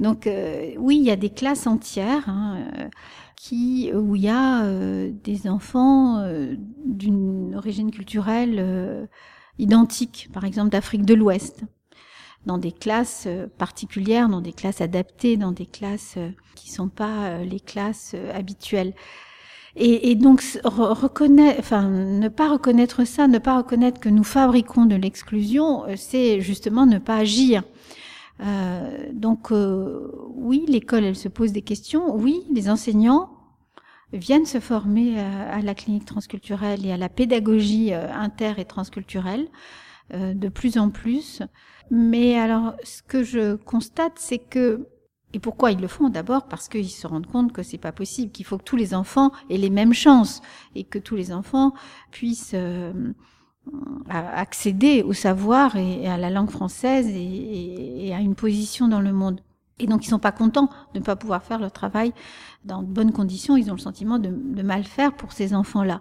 Donc 0.00 0.26
euh, 0.26 0.72
oui, 0.78 0.96
il 0.96 1.04
y 1.04 1.10
a 1.10 1.16
des 1.16 1.30
classes 1.30 1.66
entières 1.66 2.28
hein, 2.28 2.56
euh, 2.78 2.88
qui 3.36 3.90
où 3.92 4.16
il 4.16 4.22
y 4.22 4.28
a 4.28 4.66
des 5.10 5.46
enfants 5.46 6.26
d'une 6.86 7.54
origine 7.54 7.90
culturelle 7.90 9.08
identique, 9.58 10.30
par 10.32 10.44
exemple 10.44 10.70
d'Afrique 10.70 11.04
de 11.04 11.12
l'Ouest, 11.12 11.64
dans 12.46 12.56
des 12.56 12.72
classes 12.72 13.28
particulières, 13.58 14.30
dans 14.30 14.40
des 14.40 14.54
classes 14.54 14.80
adaptées, 14.80 15.36
dans 15.36 15.52
des 15.52 15.66
classes 15.66 16.16
qui 16.54 16.72
sont 16.72 16.88
pas 16.88 17.44
les 17.44 17.60
classes 17.60 18.16
habituelles. 18.32 18.94
Et, 19.78 20.10
et 20.10 20.14
donc 20.14 20.42
reconnaître, 20.64 21.58
enfin 21.58 21.88
ne 21.90 22.28
pas 22.28 22.48
reconnaître 22.48 23.04
ça, 23.04 23.28
ne 23.28 23.38
pas 23.38 23.58
reconnaître 23.58 24.00
que 24.00 24.08
nous 24.08 24.24
fabriquons 24.24 24.86
de 24.86 24.94
l'exclusion, 24.96 25.84
euh, 25.84 25.94
c'est 25.96 26.40
justement 26.40 26.86
ne 26.86 26.98
pas 26.98 27.16
agir. 27.16 27.62
Euh, 28.40 29.10
donc 29.12 29.52
euh, 29.52 30.10
oui, 30.34 30.64
l'école, 30.66 31.04
elle 31.04 31.16
se 31.16 31.28
pose 31.28 31.52
des 31.52 31.62
questions. 31.62 32.14
Oui, 32.16 32.42
les 32.50 32.70
enseignants 32.70 33.30
viennent 34.12 34.46
se 34.46 34.60
former 34.60 35.20
à, 35.20 35.56
à 35.56 35.60
la 35.60 35.74
clinique 35.74 36.06
transculturelle 36.06 36.86
et 36.86 36.92
à 36.92 36.96
la 36.96 37.08
pédagogie 37.08 37.92
euh, 37.92 38.10
inter 38.12 38.54
et 38.58 38.64
transculturelle 38.64 39.46
euh, 40.14 40.32
de 40.32 40.48
plus 40.48 40.78
en 40.78 40.90
plus. 40.90 41.42
Mais 41.90 42.38
alors, 42.38 42.74
ce 42.82 43.02
que 43.02 43.22
je 43.22 43.56
constate, 43.56 44.14
c'est 44.16 44.38
que 44.38 44.86
et 45.32 45.38
pourquoi 45.38 45.72
ils 45.72 45.80
le 45.80 45.88
font 45.88 46.08
D'abord? 46.08 46.46
Parce 46.46 46.68
qu'ils 46.68 46.88
se 46.88 47.06
rendent 47.06 47.26
compte 47.26 47.52
que 47.52 47.62
c'est 47.62 47.78
pas 47.78 47.92
possible, 47.92 48.32
qu'il 48.32 48.46
faut 48.46 48.58
que 48.58 48.64
tous 48.64 48.76
les 48.76 48.94
enfants 48.94 49.32
aient 49.50 49.58
les 49.58 49.70
mêmes 49.70 49.92
chances 49.92 50.40
et 50.74 50.84
que 50.84 50.98
tous 50.98 51.16
les 51.16 51.32
enfants 51.32 51.72
puissent 52.10 52.54
euh, 52.54 53.12
accéder 54.08 55.02
au 55.02 55.12
savoir 55.12 55.76
et, 55.76 56.08
à 56.08 56.16
la 56.16 56.30
langue 56.30 56.50
française 56.50 57.08
et, 57.08 58.14
à 58.14 58.20
une 58.20 58.34
position 58.34 58.88
dans 58.88 59.00
le 59.00 59.12
monde. 59.12 59.40
Et 59.78 59.86
donc 59.86 60.06
ils 60.06 60.08
sont 60.08 60.18
pas 60.18 60.32
contents 60.32 60.70
de 60.94 61.00
ne 61.00 61.04
pas 61.04 61.16
pouvoir 61.16 61.42
faire 61.42 61.58
leur 61.58 61.72
travail 61.72 62.12
dans 62.64 62.82
de 62.82 62.88
bonnes 62.88 63.12
conditions. 63.12 63.56
Ils 63.56 63.70
ont 63.70 63.74
le 63.74 63.80
sentiment 63.80 64.18
de 64.18 64.62
mal 64.62 64.84
faire 64.84 65.14
pour 65.14 65.32
ces 65.32 65.54
enfants-là. 65.54 66.00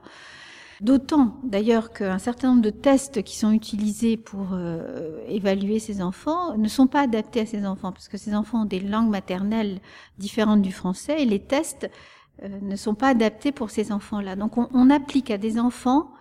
D'autant 0.81 1.37
d'ailleurs 1.43 1.93
qu'un 1.93 2.19
certain 2.19 2.49
nombre 2.49 2.61
de 2.61 2.69
tests 2.69 3.23
qui 3.23 3.37
sont 3.37 3.51
utilisés 3.51 4.17
pour 4.17 4.49
euh, 4.53 5.19
évaluer 5.27 5.79
ces 5.79 6.01
enfants 6.01 6.57
ne 6.57 6.67
sont 6.67 6.87
pas 6.87 7.01
adaptés 7.01 7.41
à 7.41 7.45
ces 7.45 7.65
enfants, 7.65 7.91
parce 7.91 8.09
que 8.09 8.17
ces 8.17 8.35
enfants 8.35 8.63
ont 8.63 8.65
des 8.65 8.81
langues 8.81 9.09
maternelles 9.09 9.79
différentes 10.17 10.61
du 10.61 10.73
français 10.73 11.21
et 11.21 11.25
les 11.25 11.39
tests 11.39 11.89
euh, 12.43 12.59
ne 12.61 12.75
sont 12.75 12.95
pas 12.95 13.09
adaptés 13.09 13.53
pour 13.53 13.69
ces 13.69 13.93
enfants-là. 13.93 14.35
Donc 14.35 14.57
on, 14.57 14.89
applique 14.89 15.31
à 15.31 15.37
des 15.37 15.57
enfants 15.59 16.11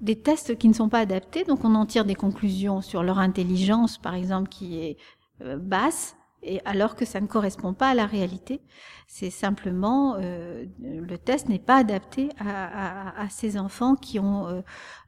des 0.00 0.16
tests 0.16 0.58
qui 0.58 0.68
ne 0.68 0.74
sont 0.74 0.88
pas 0.88 1.00
adaptés, 1.00 1.44
donc 1.44 1.64
on 1.64 1.74
en 1.74 1.86
tire 1.86 2.04
des 2.04 2.14
conclusions 2.14 2.80
sur 2.80 3.02
leur 3.02 3.18
intelligence, 3.18 3.98
par 3.98 4.14
exemple, 4.14 4.48
qui 4.48 4.78
est 4.78 4.96
euh, 5.42 5.56
basse, 5.56 6.16
et 6.42 6.60
alors 6.64 6.96
que 6.96 7.04
ça 7.04 7.20
ne 7.20 7.26
correspond 7.26 7.74
pas 7.74 7.90
à 7.90 7.94
la 7.94 8.06
réalité. 8.06 8.60
C'est 9.06 9.30
simplement 9.30 10.16
euh, 10.20 10.64
le 10.80 11.18
test 11.18 11.48
n'est 11.48 11.58
pas 11.58 11.76
adapté 11.76 12.28
à, 12.38 13.18
à, 13.18 13.24
à, 13.24 13.28
ces 13.28 13.58
enfants 13.58 13.96
qui 13.96 14.18
ont 14.18 14.46
euh, 14.46 14.62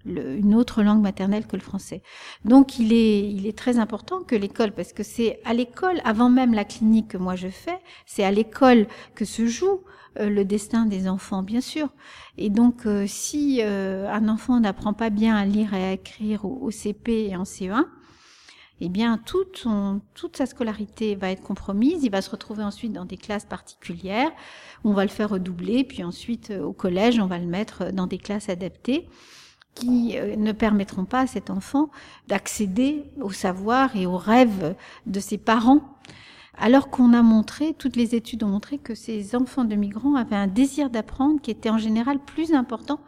une 0.04 0.54
autre 0.54 0.82
langue 0.82 1.00
maternelle 1.00 1.46
que 1.46 1.56
le 1.56 1.62
français. 1.62 2.02
Donc 2.44 2.78
il 2.78 2.92
est 2.92 3.30
il 3.30 3.46
est 3.46 3.56
très 3.56 3.78
important 3.78 4.22
que 4.22 4.34
l'école, 4.34 4.72
parce 4.72 4.92
que 4.92 5.02
c'est 5.02 5.40
à 5.44 5.54
l'école, 5.54 6.00
avant 6.04 6.28
même 6.28 6.52
la 6.54 6.64
clinique 6.64 7.08
que 7.08 7.18
moi 7.18 7.36
je 7.36 7.48
fais, 7.48 7.78
c'est 8.06 8.24
à 8.24 8.30
l'école 8.30 8.86
que 9.14 9.24
se 9.24 9.46
joue 9.46 9.80
euh, 10.18 10.28
le 10.28 10.44
destin 10.44 10.84
des 10.84 11.08
enfants, 11.08 11.42
bien 11.42 11.60
sûr. 11.60 11.88
Et 12.36 12.50
donc 12.50 12.86
euh, 12.86 13.06
si 13.06 13.60
euh, 13.62 14.08
un 14.10 14.28
enfant 14.28 14.60
n'apprend 14.60 14.92
pas 14.92 15.10
bien 15.10 15.36
à 15.36 15.44
lire 15.44 15.72
et 15.74 15.84
à 15.84 15.92
écrire 15.92 16.44
au, 16.44 16.58
au 16.60 16.70
CP 16.70 17.28
et 17.30 17.36
en 17.36 17.44
CE1 17.44 17.84
eh 18.84 18.88
bien, 18.88 19.16
toute, 19.16 19.66
sa 20.34 20.46
scolarité 20.46 21.14
va 21.14 21.30
être 21.30 21.42
compromise. 21.42 22.02
Il 22.02 22.10
va 22.10 22.20
se 22.20 22.30
retrouver 22.30 22.64
ensuite 22.64 22.92
dans 22.92 23.04
des 23.04 23.16
classes 23.16 23.44
particulières. 23.44 24.32
On 24.82 24.92
va 24.92 25.04
le 25.04 25.08
faire 25.08 25.28
redoubler, 25.30 25.84
puis 25.84 26.02
ensuite 26.02 26.50
euh, 26.50 26.64
au 26.64 26.72
collège, 26.72 27.20
on 27.20 27.26
va 27.26 27.38
le 27.38 27.46
mettre 27.46 27.92
dans 27.92 28.08
des 28.08 28.18
classes 28.18 28.48
adaptées 28.48 29.08
qui 29.76 30.18
euh, 30.18 30.34
ne 30.34 30.50
permettront 30.50 31.04
pas 31.04 31.20
à 31.20 31.26
cet 31.28 31.48
enfant 31.48 31.90
d'accéder 32.26 33.04
au 33.20 33.30
savoir 33.30 33.94
et 33.94 34.04
aux 34.04 34.16
rêves 34.16 34.74
de 35.06 35.20
ses 35.20 35.38
parents. 35.38 35.96
Alors 36.58 36.90
qu'on 36.90 37.12
a 37.12 37.22
montré, 37.22 37.74
toutes 37.78 37.94
les 37.94 38.16
études 38.16 38.42
ont 38.42 38.48
montré 38.48 38.78
que 38.78 38.96
ces 38.96 39.36
enfants 39.36 39.64
de 39.64 39.76
migrants 39.76 40.16
avaient 40.16 40.34
un 40.34 40.48
désir 40.48 40.90
d'apprendre 40.90 41.40
qui 41.40 41.52
était 41.52 41.70
en 41.70 41.78
général 41.78 42.18
plus 42.18 42.52
important 42.52 42.98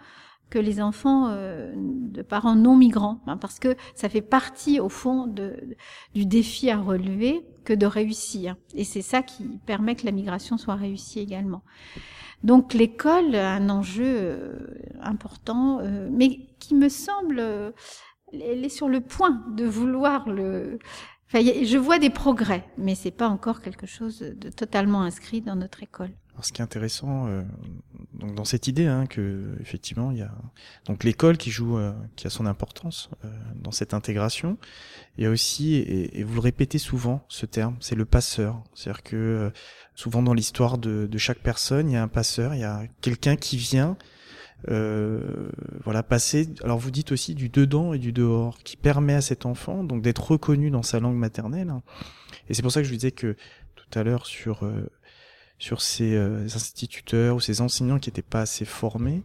que 0.50 0.58
les 0.58 0.80
enfants 0.80 1.28
euh, 1.28 1.72
de 1.76 2.22
parents 2.22 2.54
non 2.54 2.76
migrants, 2.76 3.20
hein, 3.26 3.36
parce 3.36 3.58
que 3.58 3.76
ça 3.94 4.08
fait 4.08 4.22
partie 4.22 4.78
au 4.80 4.88
fond 4.88 5.26
de, 5.26 5.76
du 6.14 6.26
défi 6.26 6.70
à 6.70 6.78
relever 6.78 7.44
que 7.64 7.72
de 7.72 7.86
réussir. 7.86 8.56
Et 8.74 8.84
c'est 8.84 9.02
ça 9.02 9.22
qui 9.22 9.44
permet 9.66 9.96
que 9.96 10.06
la 10.06 10.12
migration 10.12 10.58
soit 10.58 10.74
réussie 10.76 11.18
également. 11.18 11.62
Donc 12.44 12.74
l'école 12.74 13.34
a 13.34 13.54
un 13.54 13.70
enjeu 13.70 14.04
euh, 14.06 14.52
important, 15.00 15.80
euh, 15.80 16.08
mais 16.12 16.40
qui 16.58 16.74
me 16.74 16.90
semble, 16.90 17.38
euh, 17.40 17.70
elle 18.32 18.62
est 18.64 18.68
sur 18.68 18.88
le 18.88 19.00
point 19.00 19.42
de 19.56 19.64
vouloir 19.64 20.28
le. 20.28 20.78
Enfin, 21.26 21.40
je 21.42 21.78
vois 21.78 21.98
des 21.98 22.10
progrès, 22.10 22.68
mais 22.76 22.94
c'est 22.94 23.10
pas 23.10 23.28
encore 23.28 23.62
quelque 23.62 23.86
chose 23.86 24.20
de 24.20 24.50
totalement 24.50 25.00
inscrit 25.02 25.40
dans 25.40 25.56
notre 25.56 25.82
école. 25.82 26.10
Alors, 26.34 26.44
ce 26.44 26.52
qui 26.52 26.60
est 26.60 26.64
intéressant, 26.64 27.28
euh, 27.28 27.42
donc 28.14 28.34
dans 28.34 28.44
cette 28.44 28.66
idée, 28.66 28.86
hein, 28.86 29.06
que 29.06 29.54
effectivement, 29.60 30.10
il 30.10 30.18
y 30.18 30.22
a 30.22 30.32
donc 30.86 31.04
l'école 31.04 31.36
qui 31.36 31.50
joue, 31.50 31.78
euh, 31.78 31.92
qui 32.16 32.26
a 32.26 32.30
son 32.30 32.44
importance 32.46 33.08
euh, 33.24 33.28
dans 33.54 33.70
cette 33.70 33.94
intégration. 33.94 34.58
Il 35.16 35.22
y 35.22 35.26
a 35.26 35.30
aussi, 35.30 35.76
et, 35.76 36.18
et, 36.18 36.24
vous 36.24 36.34
le 36.34 36.40
répétez 36.40 36.78
souvent, 36.78 37.24
ce 37.28 37.46
terme, 37.46 37.76
c'est 37.78 37.94
le 37.94 38.04
passeur. 38.04 38.62
C'est-à-dire 38.74 39.04
que 39.04 39.16
euh, 39.16 39.50
souvent 39.94 40.22
dans 40.22 40.34
l'histoire 40.34 40.76
de, 40.76 41.06
de, 41.06 41.18
chaque 41.18 41.38
personne, 41.38 41.88
il 41.88 41.92
y 41.92 41.96
a 41.96 42.02
un 42.02 42.08
passeur, 42.08 42.54
il 42.54 42.60
y 42.60 42.64
a 42.64 42.82
quelqu'un 43.00 43.36
qui 43.36 43.56
vient, 43.56 43.96
euh, 44.70 45.50
voilà, 45.84 46.02
passer. 46.02 46.48
Alors 46.64 46.78
vous 46.78 46.90
dites 46.90 47.12
aussi 47.12 47.36
du 47.36 47.48
dedans 47.48 47.92
et 47.92 47.98
du 47.98 48.12
dehors, 48.12 48.58
qui 48.64 48.76
permet 48.76 49.14
à 49.14 49.20
cet 49.20 49.46
enfant 49.46 49.84
donc 49.84 50.02
d'être 50.02 50.32
reconnu 50.32 50.70
dans 50.70 50.82
sa 50.82 50.98
langue 50.98 51.16
maternelle. 51.16 51.72
Et 52.48 52.54
c'est 52.54 52.62
pour 52.62 52.72
ça 52.72 52.80
que 52.80 52.84
je 52.84 52.90
vous 52.90 52.96
disais 52.96 53.12
que 53.12 53.36
tout 53.76 53.98
à 53.98 54.02
l'heure 54.02 54.26
sur 54.26 54.68
sur 55.64 55.80
ces 55.80 56.14
euh, 56.14 56.44
instituteurs 56.44 57.36
ou 57.36 57.40
ces 57.40 57.62
enseignants 57.62 57.98
qui 57.98 58.10
n'étaient 58.10 58.20
pas 58.20 58.42
assez 58.42 58.66
formés, 58.66 59.22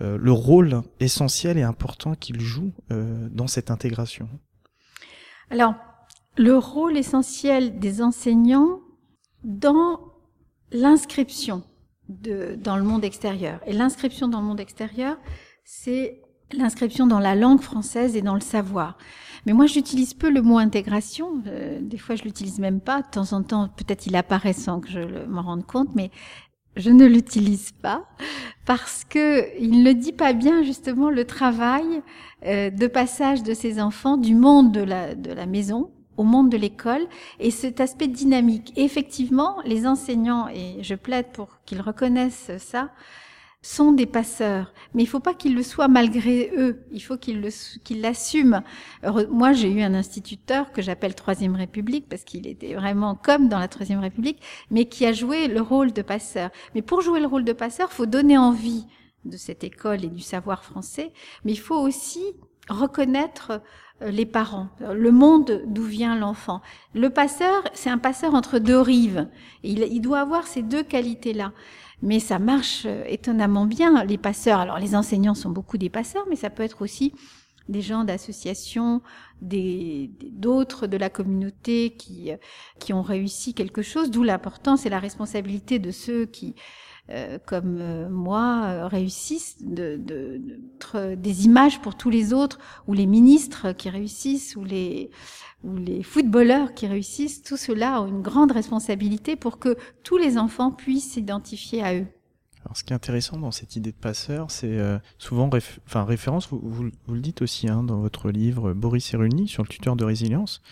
euh, 0.00 0.16
le 0.18 0.32
rôle 0.32 0.80
essentiel 0.98 1.58
et 1.58 1.62
important 1.62 2.14
qu'ils 2.14 2.40
jouent 2.40 2.72
euh, 2.90 3.28
dans 3.30 3.46
cette 3.46 3.70
intégration 3.70 4.28
Alors, 5.50 5.74
le 6.38 6.56
rôle 6.56 6.96
essentiel 6.96 7.78
des 7.78 8.00
enseignants 8.00 8.80
dans 9.44 10.00
l'inscription 10.72 11.62
dans 12.08 12.76
le 12.76 12.82
monde 12.82 13.04
extérieur. 13.04 13.60
Et 13.66 13.72
l'inscription 13.72 14.26
dans 14.28 14.40
le 14.40 14.46
monde 14.46 14.60
extérieur, 14.60 15.16
c'est 15.64 16.20
l'inscription 16.58 17.06
dans 17.06 17.18
la 17.18 17.34
langue 17.34 17.60
française 17.60 18.16
et 18.16 18.22
dans 18.22 18.34
le 18.34 18.40
savoir. 18.40 18.96
Mais 19.46 19.52
moi, 19.52 19.66
j'utilise 19.66 20.14
peu 20.14 20.30
le 20.30 20.40
mot 20.42 20.58
intégration. 20.58 21.42
Euh, 21.46 21.78
des 21.80 21.98
fois, 21.98 22.14
je 22.14 22.22
l'utilise 22.22 22.58
même 22.58 22.80
pas. 22.80 23.02
De 23.02 23.08
temps 23.08 23.32
en 23.32 23.42
temps, 23.42 23.68
peut-être 23.68 24.06
il 24.06 24.16
apparaît 24.16 24.52
sans 24.54 24.80
que 24.80 24.88
je 24.88 25.26
m'en 25.26 25.42
rende 25.42 25.66
compte, 25.66 25.94
mais 25.94 26.10
je 26.76 26.90
ne 26.90 27.06
l'utilise 27.06 27.72
pas 27.82 28.04
parce 28.66 29.04
que 29.04 29.56
il 29.60 29.82
ne 29.82 29.92
dit 29.92 30.12
pas 30.12 30.32
bien 30.32 30.62
justement 30.62 31.10
le 31.10 31.24
travail 31.24 32.02
euh, 32.46 32.70
de 32.70 32.86
passage 32.86 33.42
de 33.42 33.54
ces 33.54 33.80
enfants 33.80 34.16
du 34.16 34.34
monde 34.34 34.72
de 34.72 34.80
la, 34.80 35.14
de 35.14 35.32
la 35.32 35.46
maison 35.46 35.90
au 36.16 36.24
monde 36.24 36.50
de 36.50 36.56
l'école 36.56 37.06
et 37.40 37.50
cet 37.50 37.80
aspect 37.80 38.08
dynamique. 38.08 38.72
Et 38.76 38.84
effectivement, 38.84 39.56
les 39.64 39.86
enseignants, 39.86 40.48
et 40.48 40.82
je 40.82 40.94
plaide 40.94 41.26
pour 41.32 41.58
qu'ils 41.64 41.80
reconnaissent 41.80 42.52
ça, 42.58 42.90
sont 43.64 43.92
des 43.92 44.04
passeurs, 44.04 44.74
mais 44.92 45.02
il 45.02 45.06
faut 45.06 45.20
pas 45.20 45.32
qu'ils 45.32 45.54
le 45.54 45.62
soient 45.62 45.88
malgré 45.88 46.52
eux. 46.54 46.84
Il 46.92 47.00
faut 47.00 47.16
qu'ils 47.16 47.40
l'assument. 48.00 48.62
Moi, 49.30 49.52
j'ai 49.54 49.70
eu 49.70 49.80
un 49.80 49.94
instituteur 49.94 50.70
que 50.70 50.82
j'appelle 50.82 51.14
Troisième 51.14 51.56
République 51.56 52.06
parce 52.08 52.24
qu'il 52.24 52.46
était 52.46 52.74
vraiment 52.74 53.14
comme 53.14 53.48
dans 53.48 53.58
la 53.58 53.68
Troisième 53.68 54.00
République, 54.00 54.42
mais 54.70 54.84
qui 54.84 55.06
a 55.06 55.12
joué 55.12 55.48
le 55.48 55.62
rôle 55.62 55.92
de 55.92 56.02
passeur. 56.02 56.50
Mais 56.74 56.82
pour 56.82 57.00
jouer 57.00 57.20
le 57.20 57.26
rôle 57.26 57.44
de 57.44 57.54
passeur, 57.54 57.90
faut 57.90 58.06
donner 58.06 58.36
envie 58.36 58.86
de 59.24 59.38
cette 59.38 59.64
école 59.64 60.04
et 60.04 60.08
du 60.08 60.20
savoir 60.20 60.62
français, 60.62 61.12
mais 61.44 61.52
il 61.52 61.58
faut 61.58 61.80
aussi 61.80 62.22
reconnaître 62.68 63.62
les 64.00 64.26
parents, 64.26 64.68
le 64.80 65.10
monde 65.12 65.62
d'où 65.66 65.84
vient 65.84 66.16
l'enfant. 66.16 66.60
Le 66.94 67.10
passeur, 67.10 67.62
c'est 67.72 67.90
un 67.90 67.98
passeur 67.98 68.34
entre 68.34 68.58
deux 68.58 68.80
rives. 68.80 69.28
Il, 69.62 69.80
il 69.80 70.00
doit 70.00 70.20
avoir 70.20 70.46
ces 70.46 70.62
deux 70.62 70.82
qualités-là 70.82 71.52
mais 72.04 72.20
ça 72.20 72.38
marche 72.38 72.82
euh, 72.84 73.02
étonnamment 73.08 73.64
bien. 73.64 74.04
Les 74.04 74.18
passeurs, 74.18 74.60
alors 74.60 74.78
les 74.78 74.94
enseignants 74.94 75.34
sont 75.34 75.50
beaucoup 75.50 75.78
des 75.78 75.88
passeurs, 75.88 76.26
mais 76.28 76.36
ça 76.36 76.50
peut 76.50 76.62
être 76.62 76.82
aussi 76.82 77.12
des 77.68 77.80
gens 77.80 78.04
d'associations, 78.04 79.00
d'autres 79.40 80.86
de 80.86 80.98
la 80.98 81.08
communauté 81.08 81.94
qui 81.96 82.30
euh, 82.30 82.36
qui 82.78 82.92
ont 82.92 83.02
réussi 83.02 83.54
quelque 83.54 83.80
chose. 83.82 84.10
D'où 84.10 84.22
l'importance 84.22 84.84
et 84.84 84.90
la 84.90 84.98
responsabilité 84.98 85.78
de 85.78 85.90
ceux 85.90 86.26
qui 86.26 86.54
euh, 87.10 87.38
comme 87.44 87.80
euh, 87.82 88.08
moi, 88.08 88.62
euh, 88.64 88.86
réussissent 88.86 89.56
de, 89.60 90.00
de, 90.02 90.40
de, 90.94 91.14
des 91.14 91.44
images 91.44 91.82
pour 91.82 91.96
tous 91.96 92.08
les 92.08 92.32
autres, 92.32 92.58
ou 92.86 92.94
les 92.94 93.04
ministres 93.04 93.72
qui 93.72 93.90
réussissent, 93.90 94.56
ou 94.56 94.64
les, 94.64 95.10
footballeurs 96.02 96.72
qui 96.72 96.86
réussissent, 96.86 97.42
tout 97.42 97.58
cela 97.58 97.98
a 97.98 98.00
une 98.06 98.22
grande 98.22 98.52
responsabilité 98.52 99.36
pour 99.36 99.58
que 99.58 99.76
tous 100.02 100.16
les 100.16 100.38
enfants 100.38 100.70
puissent 100.70 101.12
s'identifier 101.12 101.82
à 101.82 101.94
eux. 101.94 102.06
Alors, 102.64 102.74
ce 102.78 102.84
qui 102.84 102.94
est 102.94 102.96
intéressant 102.96 103.36
dans 103.36 103.50
cette 103.50 103.76
idée 103.76 103.92
de 103.92 103.96
passeur, 103.96 104.50
c'est 104.50 104.78
souvent, 105.18 105.50
réf 105.50 105.80
référence, 105.92 106.48
vous, 106.50 106.84
le 106.84 107.20
dites 107.20 107.42
aussi 107.42 107.68
hein, 107.68 107.82
dans 107.82 107.98
votre 107.98 108.30
livre 108.30 108.72
Boris 108.72 109.12
et 109.12 109.18
Runi 109.18 109.46
sur 109.46 109.62
le 109.62 109.68
tuteur 109.68 109.96
de 109.96 110.04
résilience. 110.04 110.62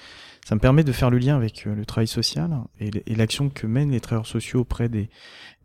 Ça 0.44 0.56
me 0.56 0.60
permet 0.60 0.82
de 0.82 0.92
faire 0.92 1.10
le 1.10 1.18
lien 1.18 1.36
avec 1.36 1.66
euh, 1.66 1.74
le 1.74 1.86
travail 1.86 2.08
social 2.08 2.64
et, 2.80 2.90
l'action 3.14 3.48
que 3.48 3.66
mènent 3.66 3.92
les 3.92 4.00
travailleurs 4.00 4.26
sociaux 4.26 4.60
auprès 4.60 4.88
des, 4.88 5.08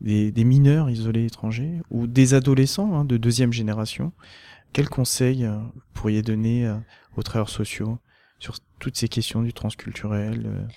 des, 0.02 0.44
mineurs 0.44 0.90
isolés 0.90 1.26
étrangers 1.26 1.82
ou 1.90 2.06
des 2.06 2.36
adolescents 2.36 2.94
hein, 2.94 3.04
de 3.04 3.18
deuxième 3.18 3.52
génération. 3.52 4.12
Quels 4.74 4.90
conseils 4.90 5.46
euh, 5.46 5.58
vous 5.58 5.82
pourriez 5.94 6.22
donner 6.22 6.72
aux 7.16 7.24
travailleurs 7.24 7.50
sociaux 7.50 7.98
sur 8.38 8.56
toutes 8.80 8.98
ces 8.98 9.08
questions 9.08 9.42
du 9.42 9.54
transculturel 9.54 10.68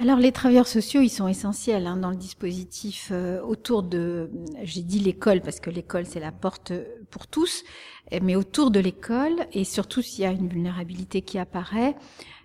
alors 0.00 0.18
les 0.18 0.30
travailleurs 0.30 0.68
sociaux, 0.68 1.00
ils 1.00 1.08
sont 1.08 1.26
essentiels 1.26 1.88
hein, 1.88 1.96
dans 1.96 2.10
le 2.10 2.16
dispositif 2.16 3.08
euh, 3.10 3.42
autour 3.42 3.82
de, 3.82 4.30
j'ai 4.62 4.82
dit 4.82 5.00
l'école 5.00 5.40
parce 5.40 5.58
que 5.58 5.70
l'école 5.70 6.06
c'est 6.06 6.20
la 6.20 6.30
porte 6.30 6.72
pour 7.10 7.26
tous, 7.26 7.64
mais 8.22 8.36
autour 8.36 8.70
de 8.70 8.78
l'école 8.78 9.34
et 9.52 9.64
surtout 9.64 10.00
s'il 10.00 10.22
y 10.22 10.26
a 10.26 10.30
une 10.30 10.48
vulnérabilité 10.48 11.22
qui 11.22 11.36
apparaît, 11.36 11.96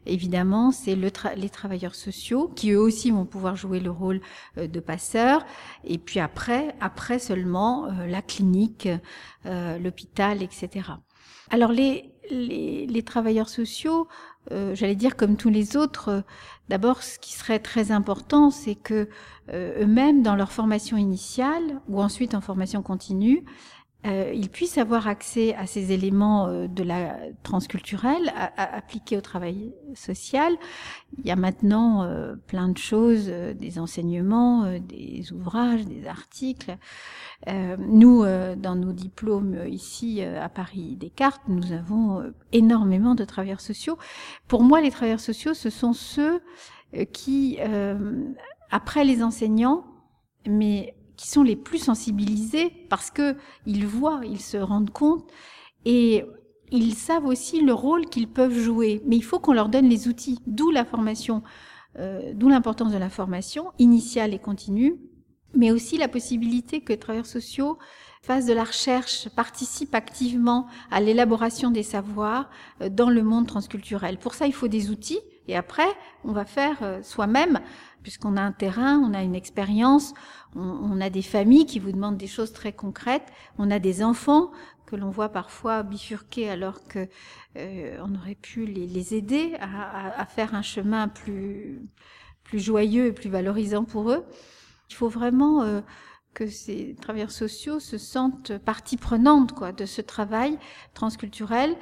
évidemment 0.06 0.72
c'est 0.72 0.96
le 0.96 1.12
tra 1.12 1.36
les 1.36 1.50
travailleurs 1.50 1.96
sociaux 1.96 2.52
qui 2.56 2.72
eux 2.72 2.80
aussi 2.80 3.12
vont 3.12 3.26
pouvoir 3.26 3.56
jouer 3.56 3.80
le 3.80 3.92
rôle 3.92 4.22
euh, 4.58 4.68
de 4.68 4.80
passeurs 4.80 5.46
et 5.84 5.98
puis 5.98 6.20
après, 6.20 6.76
après 6.80 7.20
seulement 7.20 7.86
euh, 7.86 8.08
la 8.08 8.22
clinique, 8.22 8.90
euh, 9.46 9.78
l'hôpital, 9.78 10.42
etc. 10.42 10.90
Alors 11.50 11.72
les, 11.72 12.14
les, 12.30 12.88
les 12.88 13.04
travailleurs 13.04 13.50
sociaux 13.50 14.08
euh, 14.52 14.76
j'allais 14.76 14.96
dire 14.96 15.16
comme 15.16 15.38
tous 15.38 15.50
les 15.50 15.78
autres, 15.78 16.10
euh, 16.10 16.22
d'abord 16.70 17.02
ce 17.02 17.18
qui 17.18 17.34
serait 17.34 17.60
très 17.60 17.92
important, 17.92 18.52
c'est 18.52 18.76
que 18.76 19.08
euh, 19.50 19.84
eux-mêmes, 19.84 20.22
dans 20.22 20.36
leur 20.36 20.52
formation 20.52 20.98
initiale 20.98 21.82
ou 21.88 22.02
ensuite 22.02 22.36
en 22.36 22.42
formation 22.42 22.82
continue, 22.82 23.46
euh, 24.06 24.32
ils 24.34 24.50
puissent 24.50 24.78
avoir 24.78 25.08
accès 25.08 25.56
à 25.56 25.66
ces 25.66 25.92
éléments 25.92 26.48
euh, 26.48 26.68
de 26.68 26.84
la 26.84 27.18
transculturelle 27.44 28.34
appliqués 28.58 29.18
au 29.18 29.22
travail 29.22 29.74
social. 29.96 30.54
Il 31.18 31.28
y 31.28 31.32
a 31.32 31.36
maintenant 31.36 32.04
euh, 32.04 32.36
plein 32.48 32.70
de 32.70 32.78
choses, 32.78 33.28
euh, 33.28 33.54
des 33.54 33.80
enseignements, 33.80 34.66
euh, 34.66 34.80
des 34.80 35.32
ouvrages, 35.32 35.86
des 35.86 36.08
articles. 36.08 36.78
nous, 37.78 38.24
dans 38.58 38.76
nos 38.76 38.94
diplômes 38.94 39.68
ici 39.68 40.22
à 40.22 40.48
Paris 40.48 40.96
Descartes, 40.96 41.42
nous 41.48 41.74
avons 41.74 42.32
énormément 42.54 43.16
de 43.16 43.26
travailleurs 43.26 43.60
sociaux. 43.60 43.98
Pour 44.48 44.64
moi, 44.64 44.80
les 44.80 44.92
travailleurs 44.92 45.20
sociaux, 45.20 45.54
ce 45.54 45.70
sont 45.70 45.92
ceux 45.94 46.40
qui, 47.12 47.60
après 48.72 49.04
les 49.04 49.22
enseignants, 49.24 49.84
mais 50.48 50.96
qui 51.24 51.30
sont 51.30 51.44
les 51.44 51.56
plus 51.56 51.78
sensibilisés 51.78 52.70
parce 52.90 53.10
que 53.10 53.38
ils 53.66 53.88
voient, 53.88 54.20
ils 54.26 54.42
se 54.42 54.58
rendent 54.58 54.90
compte 54.90 55.32
et 55.86 56.26
ils 56.70 56.96
savent 56.96 57.26
aussi 57.26 57.62
le 57.62 57.74
rôle 57.74 58.08
qu'ils 58.08 58.28
peuvent 58.28 58.60
jouer. 58.60 59.02
Mais 59.06 59.16
il 59.16 59.24
faut 59.24 59.40
qu'on 59.40 59.54
leur 59.54 59.70
donne 59.70 59.88
les 59.88 60.10
outils, 60.10 60.40
d'où 60.48 60.70
la 60.70 60.84
formation, 60.84 61.42
euh, 61.98 62.34
d'où 62.36 62.50
l'importance 62.50 62.92
de 62.92 62.98
la 62.98 63.10
formation 63.10 63.72
initiale 63.80 64.34
et 64.34 64.40
continue, 64.40 64.98
mais 65.56 65.72
aussi 65.72 65.98
la 65.98 66.10
possibilité 66.10 66.82
que 66.82 66.92
les 66.92 67.00
travailleurs 67.00 67.26
sociaux 67.26 67.78
fassent 68.22 68.46
de 68.46 68.54
la 68.54 68.66
recherche, 68.66 69.30
participent 69.30 69.96
activement 69.96 70.68
à 70.92 71.00
l'élaboration 71.00 71.72
des 71.72 71.84
savoirs 71.84 72.50
euh, 72.82 72.90
dans 72.90 73.10
le 73.10 73.24
monde 73.24 73.48
transculturel. 73.48 74.18
Pour 74.18 74.34
ça, 74.34 74.46
il 74.46 74.54
faut 74.54 74.68
des 74.68 74.92
outils. 74.92 75.22
Et 75.48 75.56
après, 75.56 75.88
on 76.24 76.32
va 76.32 76.46
faire 76.46 76.78
euh, 76.82 77.02
soi-même 77.02 77.60
puisqu'on 78.02 78.38
a 78.38 78.42
un 78.42 78.52
terrain, 78.52 79.00
on 79.00 79.14
a 79.14 79.24
une 79.24 79.36
expérience, 79.36 80.14
on, 80.56 81.00
a 81.00 81.10
des 81.10 81.22
familles 81.22 81.66
qui 81.66 81.80
vous 81.80 81.92
demandent 81.92 82.18
des 82.18 82.28
choses 82.28 82.52
très 82.52 82.74
concrètes, 82.74 83.32
on 83.58 83.72
a 83.72 83.80
des 83.80 84.04
enfants 84.04 84.52
que 84.86 84.98
l'on 84.98 85.10
voit 85.10 85.30
parfois 85.30 85.84
bifurquer 85.84 86.50
alors 86.50 86.86
que 86.88 87.08
euh, 87.58 87.98
on 88.04 88.14
aurait 88.16 88.36
pu 88.36 88.66
les, 88.66 89.16
aider 89.16 89.56
à, 89.60 90.26
faire 90.26 90.54
un 90.54 90.62
chemin 90.62 91.08
plus 91.08 91.82
plus 92.44 92.60
joyeux 92.60 93.08
et 93.08 93.14
plus 93.14 93.30
valorisant 93.30 93.86
pour 93.86 94.12
eux. 94.12 94.26
Il 94.90 94.96
faut 94.96 95.08
vraiment 95.08 95.64
euh, 95.64 95.80
que 96.34 96.48
ces 96.48 96.96
travailleurs 97.02 97.32
sociaux 97.32 97.80
se 97.80 97.98
sentent 97.98 98.58
partie 98.58 98.98
prenante 98.98 99.54
quoi 99.54 99.72
de 99.72 99.86
ce 99.86 100.02
travail 100.02 100.60
transculturel. 100.94 101.76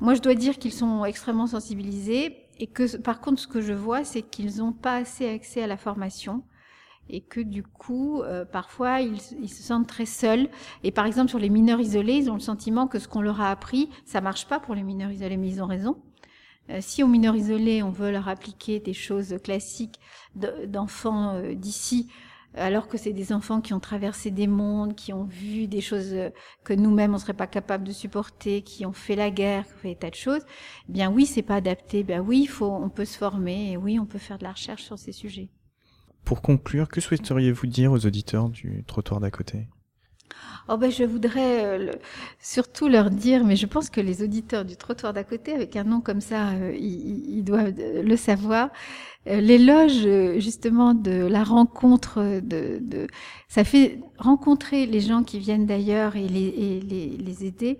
Moi, 0.00 0.14
je 0.14 0.22
dois 0.22 0.34
dire 0.34 0.58
qu'ils 0.58 0.72
sont 0.72 1.04
extrêmement 1.04 1.46
sensibilisés 1.46 2.45
et 2.58 2.66
que 2.66 2.96
par 2.96 3.20
contre 3.20 3.40
ce 3.40 3.46
que 3.46 3.60
je 3.60 3.72
vois 3.72 4.04
c'est 4.04 4.22
qu'ils 4.22 4.58
n'ont 4.58 4.72
pas 4.72 4.96
assez 4.96 5.28
accès 5.28 5.62
à 5.62 5.66
la 5.66 5.76
formation 5.76 6.42
et 7.08 7.20
que 7.20 7.40
du 7.40 7.62
coup 7.62 8.22
euh, 8.22 8.44
parfois 8.44 9.00
ils, 9.00 9.18
ils, 9.40 9.48
se 9.48 9.62
sentent 9.62 9.86
très 9.86 10.06
seuls. 10.06 10.48
Et 10.82 10.90
par 10.90 11.06
exemple 11.06 11.28
sur 11.30 11.38
les 11.38 11.50
mineurs 11.50 11.80
isolés 11.80 12.14
ils 12.14 12.30
ont 12.30 12.34
le 12.34 12.40
sentiment 12.40 12.86
que 12.88 12.98
ce 12.98 13.08
qu'on 13.08 13.20
leur 13.20 13.40
a 13.40 13.50
appris 13.50 13.90
ça 14.04 14.20
marche 14.20 14.46
pas 14.46 14.60
pour 14.60 14.74
les 14.74 14.82
mineurs 14.82 15.10
isolés 15.10 15.36
mais 15.36 15.48
ils 15.48 15.62
ont 15.62 15.66
raison. 15.66 15.96
Euh, 16.70 16.78
si 16.80 17.02
aux 17.02 17.06
mineurs 17.06 17.36
isolés 17.36 17.82
on 17.82 17.90
veut 17.90 18.10
leur 18.10 18.28
appliquer 18.28 18.80
des 18.80 18.94
choses 18.94 19.36
classiques 19.42 20.00
d'enfants 20.34 21.34
euh, 21.34 21.54
d'ici 21.54 22.10
alors 22.54 22.88
que 22.88 22.96
c'est 22.96 23.12
des 23.12 23.32
enfants 23.32 23.60
qui 23.60 23.74
ont 23.74 23.80
traversé 23.80 24.30
des 24.30 24.46
mondes, 24.46 24.94
qui 24.94 25.12
ont 25.12 25.24
vu 25.24 25.66
des 25.66 25.80
choses 25.80 26.14
que 26.64 26.72
nous-mêmes 26.72 27.14
on 27.14 27.18
serait 27.18 27.34
pas 27.34 27.46
capable 27.46 27.84
de 27.84 27.92
supporter, 27.92 28.62
qui 28.62 28.86
ont 28.86 28.92
fait 28.92 29.16
la 29.16 29.30
guerre, 29.30 29.66
qui 29.66 29.72
ont 29.72 29.78
fait 29.78 29.88
des 29.90 29.96
tas 29.96 30.10
de 30.10 30.14
choses. 30.14 30.42
Eh 30.88 30.92
bien 30.92 31.10
oui, 31.10 31.26
c'est 31.26 31.42
pas 31.42 31.56
adapté. 31.56 32.04
Ben 32.04 32.20
oui, 32.20 32.40
il 32.42 32.48
faut, 32.48 32.70
on 32.70 32.88
peut 32.88 33.04
se 33.04 33.18
former 33.18 33.72
et 33.72 33.76
oui, 33.76 33.98
on 33.98 34.06
peut 34.06 34.18
faire 34.18 34.38
de 34.38 34.44
la 34.44 34.52
recherche 34.52 34.84
sur 34.84 34.98
ces 34.98 35.12
sujets. 35.12 35.50
Pour 36.24 36.42
conclure, 36.42 36.88
que 36.88 37.00
souhaiteriez-vous 37.00 37.66
dire 37.66 37.92
aux 37.92 38.04
auditeurs 38.04 38.48
du 38.48 38.82
trottoir 38.84 39.20
d'à 39.20 39.30
côté? 39.30 39.68
Oh 40.68 40.76
ben 40.76 40.90
je 40.90 41.04
voudrais 41.04 41.64
euh, 41.64 41.92
surtout 42.40 42.88
leur 42.88 43.10
dire, 43.10 43.44
mais 43.44 43.54
je 43.54 43.66
pense 43.66 43.88
que 43.88 44.00
les 44.00 44.22
auditeurs 44.22 44.64
du 44.64 44.76
trottoir 44.76 45.12
d'à 45.12 45.22
côté, 45.22 45.52
avec 45.52 45.76
un 45.76 45.84
nom 45.84 46.00
comme 46.00 46.20
ça, 46.20 46.50
euh, 46.50 46.74
ils, 46.76 47.44
doivent 47.44 47.72
le 47.78 48.16
savoir. 48.16 48.70
Euh, 49.28 49.40
L'éloge 49.40 50.06
justement 50.40 50.94
de 50.94 51.12
la 51.26 51.44
rencontre, 51.44 52.40
de, 52.40 53.06
ça 53.48 53.64
fait 53.64 54.00
rencontrer 54.18 54.86
les 54.86 55.00
gens 55.00 55.22
qui 55.22 55.38
viennent 55.38 55.66
d'ailleurs 55.66 56.16
et, 56.16 56.28
les, 56.28 56.80
les, 56.80 57.44
aider. 57.44 57.78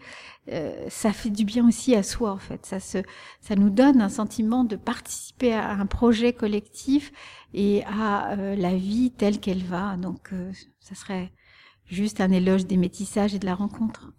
Euh, 0.52 0.86
ça 0.88 1.12
fait 1.12 1.30
du 1.30 1.44
bien 1.44 1.66
aussi 1.66 1.94
à 1.94 2.02
soi 2.02 2.32
en 2.32 2.38
fait. 2.38 2.66
Ça 2.66 2.78
se, 2.80 2.98
ça 3.40 3.56
nous 3.56 3.70
donne 3.70 4.00
un 4.00 4.08
sentiment 4.08 4.64
de 4.64 4.76
participer 4.76 5.52
à 5.52 5.72
un 5.72 5.86
projet 5.86 6.32
collectif 6.32 7.12
et 7.54 7.84
à 7.84 8.32
euh, 8.32 8.54
la 8.56 8.74
vie 8.76 9.10
telle 9.10 9.40
qu'elle 9.40 9.64
va. 9.64 9.96
Donc 9.96 10.30
ça 10.80 10.94
serait 10.94 11.32
juste 11.88 12.20
un 12.20 12.30
éloge 12.30 12.66
des 12.66 12.76
métissages 12.76 13.34
et 13.34 13.38
de 13.38 13.46
la 13.46 13.54
rencontre. 13.54 14.12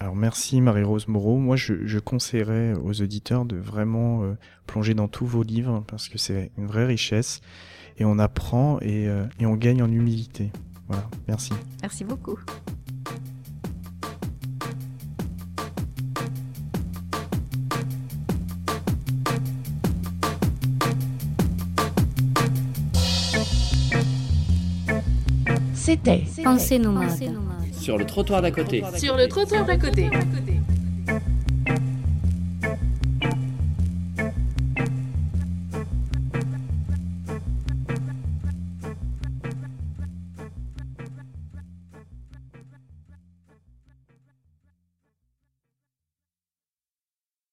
Alors 0.00 0.16
merci 0.16 0.60
Marie-Rose 0.60 1.06
Moreau. 1.08 1.38
Moi 1.38 1.56
je, 1.56 1.86
je, 1.86 1.98
conseillerais 1.98 2.74
aux 2.74 3.00
auditeurs 3.00 3.44
de 3.44 3.56
vraiment 3.56 4.24
euh, 4.24 4.34
plonger 4.66 4.94
dans 4.94 5.06
tous 5.06 5.26
vos 5.26 5.42
livres 5.42 5.84
parce 5.86 6.08
que 6.08 6.18
c'est 6.18 6.50
une 6.58 6.66
vraie 6.66 6.86
richesse 6.86 7.40
et 7.98 8.04
on 8.04 8.18
apprend 8.18 8.80
et, 8.80 9.08
euh, 9.08 9.24
et 9.38 9.46
on 9.46 9.54
gagne 9.54 9.82
en 9.82 9.90
humilité. 9.90 10.50
Voilà, 10.88 11.08
merci. 11.28 11.52
Merci 11.80 12.04
beaucoup. 12.04 12.38
C'était 25.94 26.24
Pensez 26.42 26.78
nomade. 26.78 27.10
Sur 27.72 27.98
le 27.98 28.04
trottoir 28.04 28.42
d'à 28.42 28.50
côté. 28.50 28.82
Sur 28.96 29.16
le 29.16 29.28
trottoir 29.28 29.64
d'à 29.64 29.76
côté. 29.76 30.10